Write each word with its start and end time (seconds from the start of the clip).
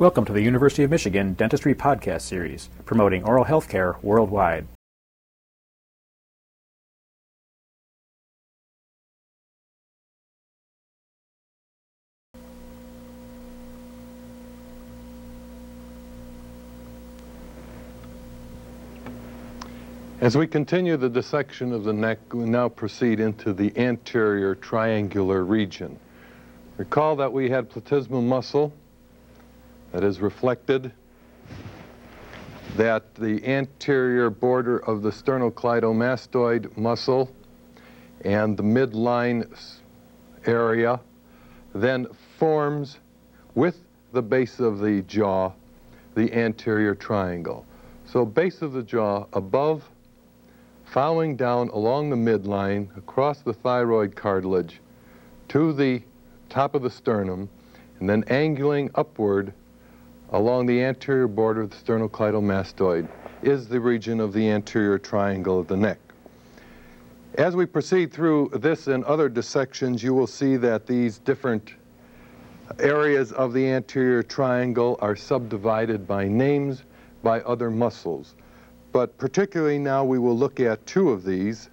Welcome 0.00 0.24
to 0.24 0.32
the 0.32 0.42
University 0.42 0.82
of 0.82 0.90
Michigan 0.90 1.34
Dentistry 1.34 1.72
Podcast 1.72 2.22
Series, 2.22 2.68
promoting 2.84 3.22
oral 3.22 3.44
health 3.44 3.68
care 3.68 3.94
worldwide. 4.02 4.66
As 20.20 20.36
we 20.36 20.48
continue 20.48 20.96
the 20.96 21.08
dissection 21.08 21.72
of 21.72 21.84
the 21.84 21.92
neck, 21.92 22.18
we 22.32 22.46
now 22.46 22.68
proceed 22.68 23.20
into 23.20 23.52
the 23.52 23.72
anterior 23.78 24.56
triangular 24.56 25.44
region. 25.44 26.00
Recall 26.78 27.14
that 27.14 27.32
we 27.32 27.48
had 27.48 27.70
platysmal 27.70 28.24
muscle 28.24 28.72
that 29.94 30.02
is 30.02 30.20
reflected 30.20 30.90
that 32.76 33.14
the 33.14 33.46
anterior 33.46 34.28
border 34.28 34.78
of 34.78 35.02
the 35.02 35.10
sternocleidomastoid 35.10 36.76
muscle 36.76 37.32
and 38.24 38.56
the 38.56 38.62
midline 38.62 39.48
area 40.46 40.98
then 41.76 42.08
forms 42.38 42.98
with 43.54 43.78
the 44.12 44.20
base 44.20 44.58
of 44.58 44.80
the 44.80 45.02
jaw 45.02 45.52
the 46.16 46.32
anterior 46.32 46.96
triangle. 46.96 47.64
So 48.04 48.24
base 48.24 48.62
of 48.62 48.72
the 48.72 48.82
jaw 48.82 49.26
above, 49.32 49.88
following 50.86 51.36
down 51.36 51.68
along 51.68 52.10
the 52.10 52.16
midline 52.16 52.96
across 52.96 53.42
the 53.42 53.52
thyroid 53.52 54.16
cartilage 54.16 54.80
to 55.48 55.72
the 55.72 56.02
top 56.48 56.74
of 56.74 56.82
the 56.82 56.90
sternum 56.90 57.48
and 58.00 58.10
then 58.10 58.24
angling 58.26 58.90
upward 58.96 59.52
along 60.34 60.66
the 60.66 60.82
anterior 60.82 61.28
border 61.28 61.60
of 61.60 61.70
the 61.70 61.76
sternocleidomastoid 61.76 63.08
is 63.42 63.68
the 63.68 63.78
region 63.78 64.18
of 64.18 64.32
the 64.32 64.50
anterior 64.50 64.98
triangle 64.98 65.60
of 65.60 65.68
the 65.68 65.76
neck. 65.76 65.98
As 67.36 67.54
we 67.54 67.66
proceed 67.66 68.12
through 68.12 68.50
this 68.54 68.88
and 68.88 69.04
other 69.04 69.28
dissections, 69.28 70.02
you 70.02 70.12
will 70.12 70.26
see 70.26 70.56
that 70.56 70.88
these 70.88 71.18
different 71.18 71.74
areas 72.80 73.30
of 73.30 73.52
the 73.52 73.64
anterior 73.64 74.24
triangle 74.24 74.98
are 75.00 75.14
subdivided 75.14 76.04
by 76.04 76.26
names 76.26 76.82
by 77.22 77.40
other 77.42 77.70
muscles. 77.70 78.34
But 78.90 79.16
particularly 79.18 79.78
now 79.78 80.04
we 80.04 80.18
will 80.18 80.36
look 80.36 80.58
at 80.58 80.84
two 80.84 81.10
of 81.10 81.22
these, 81.22 81.70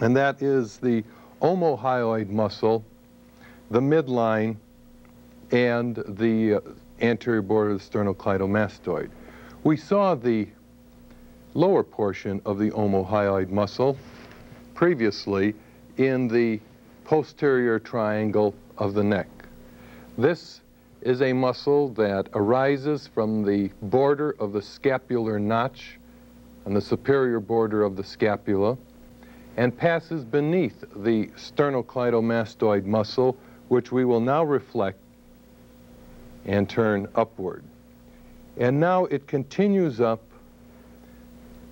and 0.00 0.16
that 0.16 0.42
is 0.42 0.78
the 0.78 1.04
omohyoid 1.40 2.28
muscle, 2.28 2.84
the 3.70 3.80
midline, 3.80 4.56
and 5.52 6.02
the 6.08 6.54
uh, 6.54 6.60
anterior 7.00 7.42
border 7.42 7.72
of 7.72 7.78
the 7.78 7.98
sternocleidomastoid. 7.98 9.10
We 9.64 9.76
saw 9.76 10.14
the 10.14 10.48
lower 11.54 11.82
portion 11.82 12.40
of 12.44 12.58
the 12.58 12.70
omohyoid 12.70 13.50
muscle 13.50 13.96
previously 14.74 15.54
in 15.96 16.28
the 16.28 16.60
posterior 17.04 17.78
triangle 17.78 18.54
of 18.78 18.94
the 18.94 19.02
neck. 19.02 19.28
This 20.18 20.60
is 21.00 21.22
a 21.22 21.32
muscle 21.32 21.90
that 21.90 22.28
arises 22.34 23.06
from 23.06 23.44
the 23.44 23.70
border 23.82 24.34
of 24.38 24.52
the 24.52 24.62
scapular 24.62 25.38
notch 25.38 25.98
on 26.66 26.74
the 26.74 26.80
superior 26.80 27.40
border 27.40 27.82
of 27.82 27.96
the 27.96 28.04
scapula 28.04 28.76
and 29.56 29.76
passes 29.76 30.24
beneath 30.24 30.84
the 30.96 31.26
sternocleidomastoid 31.28 32.84
muscle, 32.84 33.36
which 33.68 33.92
we 33.92 34.04
will 34.04 34.20
now 34.20 34.44
reflect 34.44 34.98
and 36.46 36.68
turn 36.68 37.08
upward. 37.14 37.62
And 38.56 38.80
now 38.80 39.04
it 39.06 39.26
continues 39.26 40.00
up, 40.00 40.22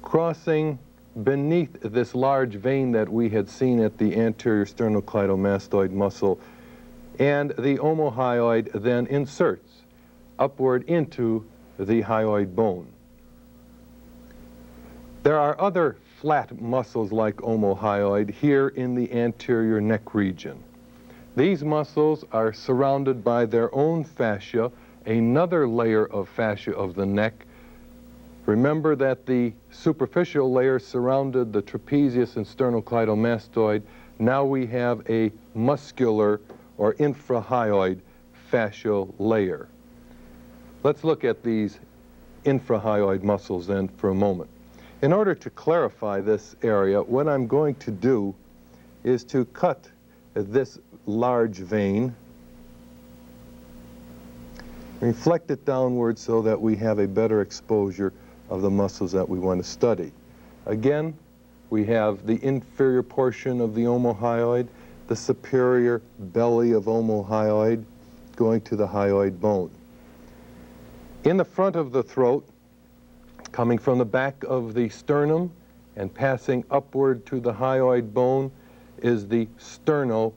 crossing 0.02 0.78
beneath 1.22 1.80
this 1.80 2.14
large 2.14 2.54
vein 2.54 2.92
that 2.92 3.08
we 3.08 3.30
had 3.30 3.48
seen 3.48 3.80
at 3.80 3.96
the 3.98 4.16
anterior 4.16 4.66
sternocleidomastoid 4.66 5.90
muscle, 5.90 6.38
and 7.18 7.50
the 7.50 7.78
omohyoid 7.78 8.70
then 8.82 9.06
inserts 9.06 9.82
upward 10.38 10.82
into 10.88 11.46
the 11.78 12.02
hyoid 12.02 12.54
bone. 12.54 12.88
There 15.22 15.38
are 15.38 15.58
other 15.60 15.96
flat 16.20 16.60
muscles 16.60 17.12
like 17.12 17.36
omohyoid 17.36 18.30
here 18.30 18.68
in 18.68 18.94
the 18.94 19.12
anterior 19.12 19.80
neck 19.80 20.14
region. 20.14 20.62
These 21.36 21.64
muscles 21.64 22.24
are 22.30 22.52
surrounded 22.52 23.24
by 23.24 23.46
their 23.46 23.74
own 23.74 24.04
fascia, 24.04 24.70
another 25.04 25.66
layer 25.66 26.06
of 26.06 26.28
fascia 26.28 26.76
of 26.76 26.94
the 26.94 27.06
neck. 27.06 27.46
Remember 28.46 28.94
that 28.94 29.26
the 29.26 29.52
superficial 29.70 30.52
layer 30.52 30.78
surrounded 30.78 31.52
the 31.52 31.62
trapezius 31.62 32.36
and 32.36 32.46
sternocleidomastoid. 32.46 33.82
Now 34.20 34.44
we 34.44 34.66
have 34.66 35.02
a 35.10 35.32
muscular 35.54 36.40
or 36.78 36.94
infrahyoid 36.94 38.00
fascial 38.52 39.12
layer. 39.18 39.68
Let's 40.84 41.02
look 41.02 41.24
at 41.24 41.42
these 41.42 41.80
infrahyoid 42.44 43.24
muscles 43.24 43.66
then 43.66 43.88
for 43.88 44.10
a 44.10 44.14
moment. 44.14 44.50
In 45.02 45.12
order 45.12 45.34
to 45.34 45.50
clarify 45.50 46.20
this 46.20 46.54
area, 46.62 47.02
what 47.02 47.26
I'm 47.26 47.48
going 47.48 47.74
to 47.76 47.90
do 47.90 48.34
is 49.02 49.24
to 49.24 49.46
cut 49.46 49.90
this 50.34 50.78
large 51.06 51.58
vein, 51.58 52.14
reflect 55.00 55.50
it 55.50 55.64
downward 55.64 56.18
so 56.18 56.42
that 56.42 56.60
we 56.60 56.76
have 56.76 56.98
a 56.98 57.06
better 57.06 57.40
exposure 57.40 58.12
of 58.48 58.62
the 58.62 58.70
muscles 58.70 59.12
that 59.12 59.28
we 59.28 59.38
want 59.38 59.62
to 59.62 59.68
study. 59.68 60.12
Again, 60.66 61.16
we 61.70 61.84
have 61.86 62.26
the 62.26 62.42
inferior 62.44 63.02
portion 63.02 63.60
of 63.60 63.74
the 63.74 63.82
omohyoid, 63.82 64.68
the 65.08 65.16
superior 65.16 66.00
belly 66.18 66.72
of 66.72 66.84
omohyoid 66.84 67.84
going 68.36 68.60
to 68.62 68.76
the 68.76 68.86
hyoid 68.86 69.40
bone. 69.40 69.70
In 71.24 71.36
the 71.36 71.44
front 71.44 71.76
of 71.76 71.92
the 71.92 72.02
throat, 72.02 72.46
coming 73.52 73.78
from 73.78 73.98
the 73.98 74.04
back 74.04 74.42
of 74.44 74.74
the 74.74 74.88
sternum 74.88 75.50
and 75.96 76.12
passing 76.12 76.64
upward 76.70 77.24
to 77.26 77.40
the 77.40 77.52
hyoid 77.52 78.12
bone 78.12 78.50
is 78.98 79.28
the 79.28 79.46
sterno 79.58 80.32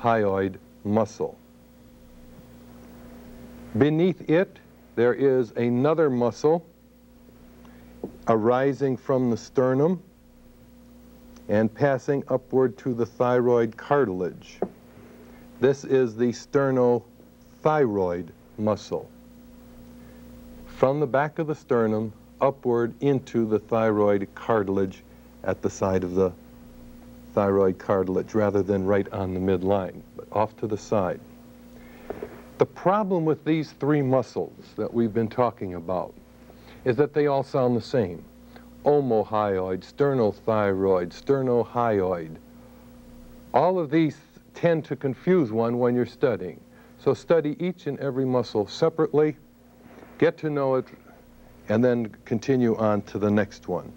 hyoid 0.00 0.56
muscle. 0.84 1.36
Beneath 3.76 4.28
it, 4.28 4.58
there 4.96 5.14
is 5.14 5.52
another 5.52 6.08
muscle 6.10 6.64
arising 8.26 8.96
from 8.96 9.30
the 9.30 9.36
sternum 9.36 10.02
and 11.48 11.72
passing 11.72 12.22
upward 12.28 12.76
to 12.78 12.94
the 12.94 13.06
thyroid 13.06 13.76
cartilage. 13.76 14.58
This 15.60 15.84
is 15.84 16.16
the 16.16 16.32
sternothyroid 16.32 18.28
muscle. 18.58 19.08
From 20.76 21.00
the 21.00 21.06
back 21.06 21.38
of 21.38 21.46
the 21.46 21.54
sternum 21.54 22.12
upward 22.40 22.94
into 23.00 23.46
the 23.46 23.58
thyroid 23.58 24.28
cartilage 24.34 25.02
at 25.42 25.62
the 25.62 25.70
side 25.70 26.04
of 26.04 26.14
the 26.14 26.32
thyroid 27.34 27.78
cartilage 27.78 28.34
rather 28.34 28.62
than 28.62 28.84
right 28.84 29.10
on 29.12 29.34
the 29.34 29.40
midline, 29.40 30.02
but 30.16 30.26
off 30.32 30.56
to 30.58 30.66
the 30.66 30.78
side. 30.78 31.20
The 32.58 32.66
problem 32.66 33.24
with 33.24 33.44
these 33.44 33.72
three 33.72 34.02
muscles 34.02 34.52
that 34.76 34.92
we've 34.92 35.14
been 35.14 35.28
talking 35.28 35.74
about 35.74 36.12
is 36.84 36.96
that 36.96 37.14
they 37.14 37.26
all 37.26 37.42
sound 37.42 37.76
the 37.76 37.80
same. 37.80 38.24
Omohyoid, 38.84 39.80
sternothyroid, 39.80 41.10
sternohyoid. 41.10 42.36
All 43.54 43.78
of 43.78 43.90
these 43.90 44.16
tend 44.54 44.84
to 44.86 44.96
confuse 44.96 45.52
one 45.52 45.78
when 45.78 45.94
you're 45.94 46.06
studying. 46.06 46.60
So 46.98 47.14
study 47.14 47.56
each 47.60 47.86
and 47.86 47.98
every 48.00 48.24
muscle 48.24 48.66
separately, 48.66 49.36
get 50.18 50.36
to 50.38 50.50
know 50.50 50.74
it, 50.76 50.86
and 51.68 51.84
then 51.84 52.14
continue 52.24 52.76
on 52.76 53.02
to 53.02 53.18
the 53.18 53.30
next 53.30 53.68
one. 53.68 53.92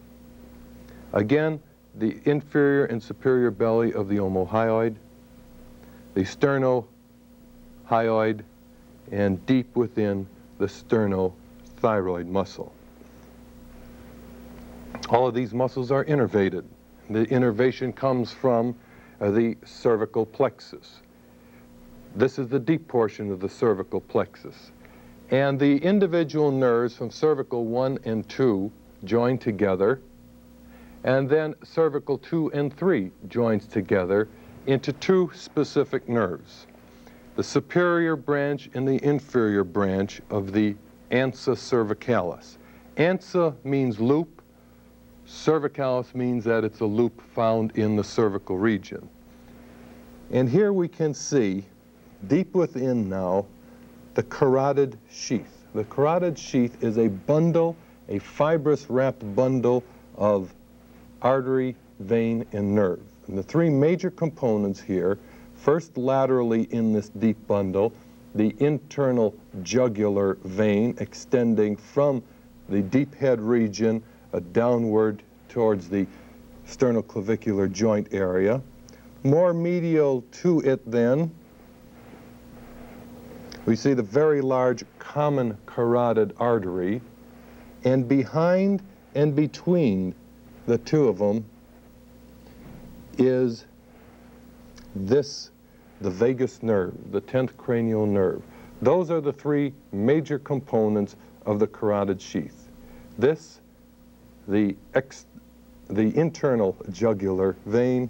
Again, 1.13 1.60
the 1.95 2.17
inferior 2.25 2.85
and 2.85 3.01
superior 3.01 3.51
belly 3.51 3.93
of 3.93 4.07
the 4.07 4.17
omohyoid, 4.17 4.95
the 6.13 6.21
sternohyoid, 6.21 8.43
and 9.11 9.45
deep 9.45 9.75
within 9.75 10.27
the 10.57 10.67
sternothyroid 10.67 12.27
muscle. 12.27 12.73
All 15.09 15.27
of 15.27 15.33
these 15.33 15.53
muscles 15.53 15.91
are 15.91 16.05
innervated. 16.05 16.63
The 17.09 17.25
innervation 17.25 17.91
comes 17.91 18.31
from 18.31 18.75
uh, 19.19 19.31
the 19.31 19.57
cervical 19.65 20.25
plexus. 20.25 21.01
This 22.15 22.39
is 22.39 22.47
the 22.47 22.59
deep 22.59 22.88
portion 22.88 23.31
of 23.31 23.39
the 23.39 23.49
cervical 23.49 23.99
plexus. 23.99 24.71
And 25.29 25.59
the 25.59 25.77
individual 25.77 26.51
nerves 26.51 26.95
from 26.95 27.09
cervical 27.09 27.65
1 27.65 27.99
and 28.05 28.27
2 28.29 28.71
join 29.03 29.38
together 29.38 30.01
and 31.03 31.30
then 31.30 31.56
cervical 31.63 32.18
2 32.18 32.51
and 32.51 32.75
3 32.75 33.12
joins 33.27 33.65
together 33.68 34.27
into 34.68 34.94
two 34.94 35.31
specific 35.33 36.07
nerves. 36.07 36.68
the 37.36 37.44
superior 37.44 38.15
branch 38.15 38.69
and 38.74 38.88
the 38.88 39.03
inferior 39.06 39.63
branch 39.63 40.21
of 40.30 40.51
the 40.51 40.75
ansa 41.12 41.56
cervicalis. 41.56 42.57
Ansa 42.98 43.56
means 43.63 44.00
loop. 44.00 44.42
Cervicalis 45.25 46.13
means 46.13 46.44
that 46.44 46.63
it's 46.63 46.81
a 46.81 46.86
loop 46.86 47.21
found 47.33 47.71
in 47.77 47.95
the 47.95 48.03
cervical 48.03 48.57
region. 48.57 49.07
And 50.30 50.50
here 50.50 50.74
we 50.74 50.88
can 50.88 51.13
see, 51.13 51.65
deep 52.27 52.53
within 52.53 53.09
now, 53.09 53.45
the 54.13 54.24
carotid 54.24 54.98
sheath. 55.09 55.65
The 55.74 55.86
carotid 55.86 56.38
sheath 56.38 56.83
is 56.83 56.98
a 56.98 57.07
bundle, 57.07 57.77
a 58.09 58.19
fibrous 58.19 58.89
wrapped 58.89 59.36
bundle 59.36 59.83
of 60.15 60.53
artery, 61.21 61.75
vein, 62.00 62.45
and 62.51 62.73
nerve. 62.75 63.01
And 63.27 63.38
the 63.38 63.44
three 63.44 63.69
major 63.69 64.12
components 64.12 64.79
here, 64.79 65.18
first 65.56 65.97
laterally 65.97 66.63
in 66.71 66.94
this 66.94 67.09
deep 67.09 67.38
bundle, 67.47 67.94
the 68.35 68.56
internal 68.59 69.35
jugular 69.63 70.35
vein 70.44 70.95
extending 71.00 71.75
from 71.75 72.23
the 72.69 72.81
deep 72.81 73.13
head 73.15 73.41
region 73.41 74.01
uh, 74.33 74.39
downward 74.53 75.21
towards 75.50 75.89
the 75.89 76.07
sternoclavicular 76.65 77.71
joint 77.71 78.07
area. 78.12 78.62
More 79.24 79.53
medial 79.53 80.24
to 80.31 80.62
it 80.62 80.89
then, 80.89 81.31
we 83.65 83.75
see 83.75 83.94
the 83.94 84.03
very 84.03 84.41
large 84.41 84.83
common 84.97 85.57
carotid 85.65 86.33
artery, 86.38 87.01
and 87.83 88.07
behind 88.07 88.81
and 89.13 89.35
between 89.35 90.15
the 90.66 90.78
two 90.78 91.08
of 91.08 91.18
them 91.18 91.46
is 93.18 93.66
this, 94.96 95.52
the 96.02 96.10
vagus 96.10 96.62
nerve, 96.63 96.94
the 97.12 97.22
10th 97.22 97.56
cranial 97.58 98.06
nerve. 98.06 98.42
Those 98.81 99.12
are 99.12 99.22
the 99.22 99.34
three 99.34 99.74
major 99.92 100.40
components 100.40 101.16
of 101.46 101.60
the 101.60 101.68
carotid 101.68 102.22
sheath. 102.22 102.68
This, 103.18 103.60
the, 104.48 104.75
ex, 104.94 105.25
the 105.90 106.16
internal 106.18 106.75
jugular 106.92 107.56
vein, 107.66 108.10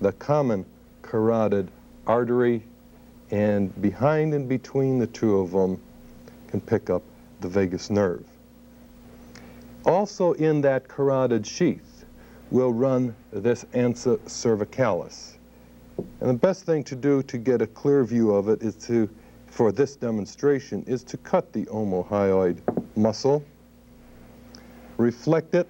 the 0.00 0.12
common 0.12 0.64
carotid 1.02 1.68
artery, 2.06 2.62
and 3.30 3.80
behind 3.80 4.34
and 4.34 4.48
between 4.48 4.98
the 4.98 5.06
two 5.06 5.38
of 5.38 5.52
them 5.52 5.80
can 6.48 6.60
pick 6.60 6.90
up 6.90 7.02
the 7.40 7.48
vagus 7.48 7.90
nerve. 7.90 8.24
Also 9.84 10.32
in 10.34 10.60
that 10.60 10.88
carotid 10.88 11.46
sheath 11.46 12.04
will 12.50 12.72
run 12.72 13.14
this 13.32 13.64
ansa 13.72 14.18
cervicalis. 14.26 15.32
And 16.20 16.30
the 16.30 16.34
best 16.34 16.64
thing 16.64 16.84
to 16.84 16.96
do 16.96 17.22
to 17.24 17.38
get 17.38 17.62
a 17.62 17.66
clear 17.66 18.04
view 18.04 18.32
of 18.32 18.48
it 18.48 18.62
is 18.62 18.74
to, 18.86 19.08
for 19.46 19.72
this 19.72 19.96
demonstration, 19.96 20.84
is 20.86 21.02
to 21.04 21.16
cut 21.18 21.52
the 21.52 21.64
omohyoid 21.66 22.58
muscle, 22.96 23.44
reflect 24.98 25.54
it, 25.54 25.68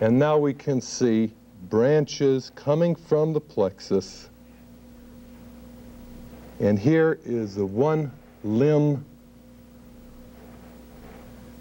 and 0.00 0.18
now 0.18 0.38
we 0.38 0.54
can 0.54 0.80
see 0.80 1.32
branches 1.68 2.50
coming 2.54 2.94
from 2.94 3.32
the 3.32 3.40
plexus 3.40 4.28
and 6.62 6.78
here 6.78 7.18
is 7.24 7.56
the 7.56 7.66
one 7.66 8.12
limb 8.44 9.04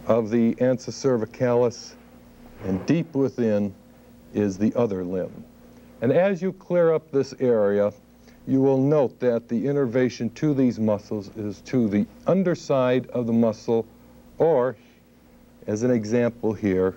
of 0.08 0.30
the 0.30 0.56
ansa 0.56 0.92
cervicalis, 0.92 1.94
and 2.64 2.86
deep 2.86 3.14
within 3.16 3.74
is 4.34 4.58
the 4.58 4.74
other 4.76 5.04
limb. 5.04 5.44
And 6.02 6.12
as 6.12 6.42
you 6.42 6.54
clear 6.54 6.94
up 6.94 7.12
this 7.12 7.34
area, 7.40 7.94
you 8.48 8.60
will 8.62 8.80
note 8.80 9.20
that 9.20 9.48
the 9.48 9.68
innervation 9.68 10.30
to 10.32 10.54
these 10.54 10.80
muscles 10.80 11.30
is 11.38 11.62
to 11.62 11.88
the 11.88 12.06
underside 12.26 13.08
of 13.08 13.28
the 13.28 13.34
muscle, 13.34 13.86
or, 14.38 14.76
as 15.68 15.84
an 15.84 15.92
example 15.92 16.54
here, 16.54 16.96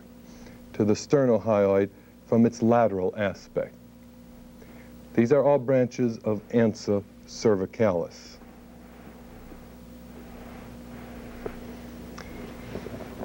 to 0.72 0.84
the 0.84 0.94
sternohyoid 0.94 1.90
from 2.26 2.46
its 2.46 2.62
lateral 2.62 3.14
aspect. 3.16 3.74
These 5.12 5.32
are 5.32 5.44
all 5.44 5.58
branches 5.58 6.18
of 6.18 6.40
ansa 6.48 7.04
cervicalis. 7.26 8.36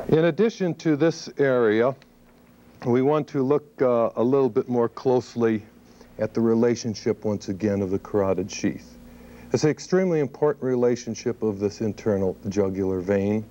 In 0.10 0.26
addition 0.26 0.74
to 0.76 0.96
this 0.96 1.30
area, 1.38 1.96
we 2.84 3.04
want 3.04 3.28
to 3.28 3.44
look 3.44 3.80
uh, 3.80 4.10
a 4.16 4.24
little 4.24 4.50
bit 4.50 4.68
more 4.68 4.90
closely 4.90 5.62
at 6.18 6.34
the 6.34 6.42
relationship, 6.42 7.24
once 7.24 7.50
again, 7.50 7.84
of 7.84 7.92
the 7.92 8.00
carotid 8.00 8.50
sheath. 8.50 8.98
It's 9.54 9.66
an 9.66 9.70
extremely 9.70 10.20
important 10.20 10.64
relationship 10.64 11.44
of 11.44 11.60
this 11.60 11.82
internal 11.82 12.36
jugular 12.50 13.02
vein 13.02 13.46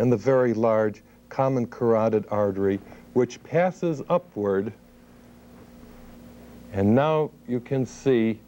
and 0.00 0.10
the 0.10 0.16
very 0.16 0.54
large 0.54 1.04
common 1.28 1.68
carotid 1.68 2.24
artery, 2.32 2.80
which 3.12 3.40
passes 3.44 4.02
upward. 4.08 4.72
And 6.72 6.96
now 6.96 7.30
you 7.46 7.60
can 7.60 7.86
see 7.86 8.40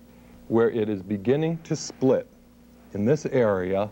where 0.49 0.71
it 0.71 0.89
is 0.89 1.05
beginning 1.05 1.59
to 1.63 1.77
split 1.77 2.27
in 2.95 3.05
this 3.05 3.27
area 3.27 3.91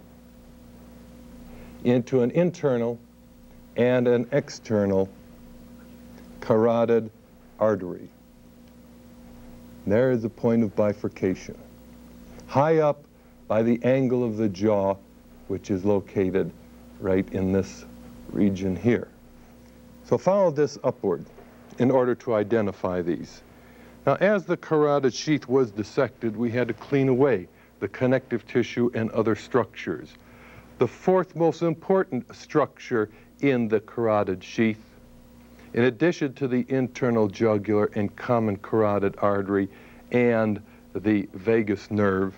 into 1.84 2.22
an 2.22 2.32
internal 2.32 2.98
and 3.76 4.06
an 4.06 4.28
external 4.32 5.08
carotid 6.40 7.10
artery. 7.58 8.08
There 9.86 10.10
is 10.10 10.24
a 10.24 10.28
point 10.28 10.62
of 10.62 10.76
bifurcation. 10.76 11.56
High 12.46 12.78
up 12.78 13.04
by 13.48 13.62
the 13.62 13.82
angle 13.82 14.24
of 14.24 14.36
the 14.36 14.48
jaw, 14.48 14.96
which 15.48 15.70
is 15.70 15.84
located 15.84 16.50
right 17.00 17.28
in 17.32 17.52
this 17.52 17.84
region 18.30 18.76
here. 18.76 19.08
So 20.04 20.18
follow 20.18 20.50
this 20.50 20.78
upward 20.84 21.24
in 21.78 21.90
order 21.90 22.14
to 22.16 22.34
identify 22.34 23.02
these. 23.02 23.42
Now, 24.06 24.16
as 24.16 24.44
the 24.44 24.56
carotid 24.56 25.14
sheath 25.14 25.48
was 25.48 25.70
dissected, 25.70 26.36
we 26.36 26.50
had 26.50 26.68
to 26.68 26.74
clean 26.74 27.08
away 27.08 27.48
the 27.80 27.88
connective 27.88 28.46
tissue 28.46 28.90
and 28.94 29.10
other 29.12 29.34
structures. 29.34 30.14
The 30.78 30.88
fourth 30.88 31.36
most 31.36 31.62
important 31.62 32.34
structure 32.34 33.10
in 33.42 33.68
the 33.68 33.80
carotid 33.80 34.42
sheath, 34.42 34.82
in 35.74 35.84
addition 35.84 36.32
to 36.34 36.48
the 36.48 36.64
internal 36.68 37.28
jugular 37.28 37.90
and 37.94 38.14
common 38.16 38.56
carotid 38.56 39.14
artery 39.18 39.68
and 40.12 40.62
the 40.94 41.28
vagus 41.34 41.90
nerve, 41.90 42.34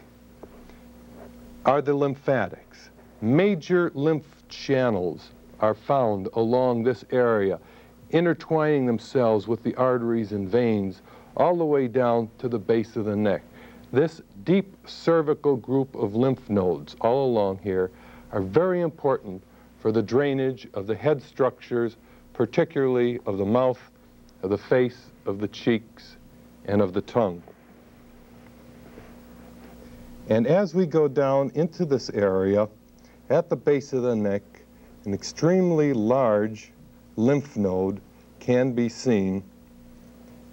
are 1.65 1.83
the 1.83 1.95
lymphatics. 1.95 2.91
Major 3.21 3.91
lymph 3.95 4.43
channels 4.49 5.31
are 5.61 5.75
found 5.75 6.29
along 6.35 6.83
this 6.83 7.05
area, 7.11 7.59
intertwining 8.11 8.87
themselves 8.87 9.49
with 9.49 9.63
the 9.63 9.75
arteries 9.77 10.33
and 10.33 10.49
veins 10.49 11.03
all 11.37 11.57
the 11.57 11.65
way 11.65 11.89
down 11.89 12.31
to 12.39 12.49
the 12.49 12.59
base 12.59 12.97
of 12.97 13.05
the 13.05 13.17
neck. 13.17 13.43
This 13.93 14.23
deep 14.45 14.77
cervical 14.87 15.57
group 15.57 15.95
of 15.95 16.15
lymph 16.15 16.49
nodes 16.49 16.97
all 17.01 17.27
along 17.27 17.59
here 17.59 17.91
are 18.33 18.41
very 18.41 18.81
important 18.81 19.43
for 19.85 19.93
the 19.93 20.03
drainage 20.03 20.67
of 20.73 20.87
the 20.87 20.95
head 20.95 21.23
structures, 21.23 21.99
particularly 22.33 23.21
of 23.27 23.37
the 23.37 23.45
mouth, 23.45 23.79
of 24.43 24.49
the 24.49 24.57
face, 24.57 25.11
of 25.27 25.41
the 25.41 25.49
cheeks, 25.49 26.17
and 26.65 26.81
of 26.81 26.95
the 26.95 27.03
tongue. 27.03 27.43
And 30.31 30.47
as 30.47 30.75
we 30.75 30.87
go 30.87 31.07
down 31.07 31.53
into 31.55 31.85
this 31.85 32.09
area, 32.09 32.67
at 33.29 33.51
the 33.51 33.57
base 33.57 33.93
of 33.93 34.05
the 34.05 34.17
neck, 34.17 34.41
an 35.05 35.13
extremely 35.13 35.93
large 35.93 36.73
lymph 37.17 37.55
node 37.55 38.01
can 38.41 38.73
be 38.73 38.89
seen 38.89 39.45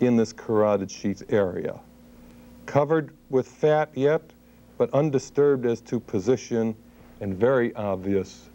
in 0.01 0.17
this 0.17 0.33
carotid 0.33 0.91
sheath 0.91 1.23
area. 1.29 1.79
Covered 2.65 3.13
with 3.29 3.47
fat 3.47 3.91
yet, 3.95 4.33
but 4.77 4.93
undisturbed 4.93 5.65
as 5.65 5.79
to 5.79 6.01
position 6.01 6.75
and 7.21 7.33
very 7.33 7.73
obvious 7.75 8.49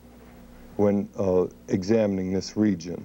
when 0.77 1.09
uh, 1.19 1.47
examining 1.69 2.33
this 2.33 2.57
region. 2.57 3.05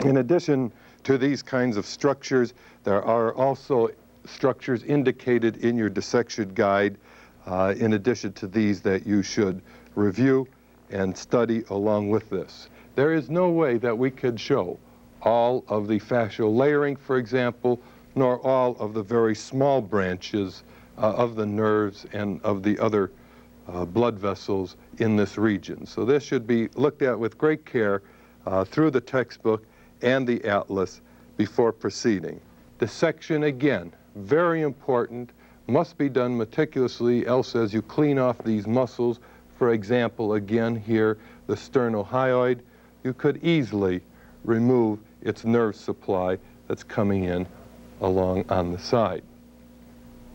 In 0.00 0.18
addition 0.18 0.72
to 1.04 1.18
these 1.18 1.42
kinds 1.42 1.76
of 1.76 1.86
structures, 1.86 2.54
there 2.84 3.02
are 3.02 3.34
also 3.34 3.88
structures 4.24 4.84
indicated 4.84 5.58
in 5.58 5.76
your 5.76 5.88
dissection 5.88 6.52
guide, 6.54 6.98
uh, 7.46 7.74
in 7.78 7.94
addition 7.94 8.32
to 8.34 8.46
these 8.46 8.80
that 8.82 9.06
you 9.06 9.22
should 9.22 9.62
review 9.94 10.46
and 10.90 11.16
study 11.16 11.64
along 11.70 12.10
with 12.10 12.30
this. 12.30 12.68
There 12.94 13.12
is 13.12 13.30
no 13.30 13.50
way 13.50 13.78
that 13.78 13.96
we 13.96 14.10
could 14.10 14.38
show 14.38 14.78
all 15.22 15.64
of 15.68 15.88
the 15.88 15.98
fascial 15.98 16.54
layering, 16.54 16.96
for 16.96 17.16
example, 17.16 17.80
nor 18.14 18.38
all 18.46 18.76
of 18.78 18.94
the 18.94 19.02
very 19.02 19.34
small 19.34 19.80
branches 19.80 20.62
uh, 20.96 21.14
of 21.14 21.36
the 21.36 21.46
nerves 21.46 22.06
and 22.12 22.40
of 22.42 22.62
the 22.62 22.78
other 22.78 23.10
blood 23.68 24.18
vessels 24.18 24.76
in 24.98 25.16
this 25.16 25.36
region. 25.36 25.86
So 25.86 26.04
this 26.04 26.22
should 26.22 26.46
be 26.46 26.68
looked 26.74 27.02
at 27.02 27.18
with 27.18 27.36
great 27.36 27.66
care 27.66 28.02
uh, 28.46 28.64
through 28.64 28.90
the 28.90 29.00
textbook 29.00 29.64
and 30.02 30.26
the 30.26 30.44
atlas 30.44 31.00
before 31.36 31.72
proceeding. 31.72 32.40
Dissection, 32.78 33.44
again, 33.44 33.92
very 34.14 34.62
important, 34.62 35.30
must 35.66 35.98
be 35.98 36.08
done 36.08 36.36
meticulously, 36.36 37.26
else 37.26 37.54
as 37.54 37.74
you 37.74 37.82
clean 37.82 38.18
off 38.18 38.38
these 38.38 38.66
muscles, 38.66 39.20
for 39.58 39.72
example, 39.72 40.34
again 40.34 40.76
here, 40.76 41.18
the 41.46 41.54
sternohyoid, 41.54 42.60
you 43.04 43.12
could 43.12 43.42
easily 43.44 44.00
remove 44.44 44.98
its 45.22 45.44
nerve 45.44 45.76
supply 45.76 46.38
that's 46.68 46.84
coming 46.84 47.24
in 47.24 47.46
along 48.00 48.44
on 48.48 48.72
the 48.72 48.78
side. 48.78 49.22